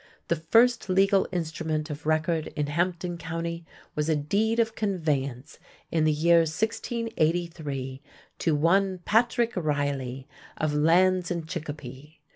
The 0.29 0.35
first 0.37 0.89
legal 0.89 1.27
instrument 1.31 1.91
of 1.91 2.07
record 2.07 2.47
in 2.55 2.65
Hampden 2.65 3.19
County 3.19 3.67
was 3.93 4.09
a 4.09 4.15
deed 4.15 4.59
of 4.59 4.73
conveyance 4.73 5.59
in 5.91 6.05
the 6.05 6.11
year 6.11 6.39
1683 6.39 8.01
to 8.39 8.55
one 8.55 9.01
Patrick 9.05 9.55
Riley 9.55 10.27
of 10.57 10.73
lands 10.73 11.29
in 11.29 11.45
Chicopee. 11.45 12.19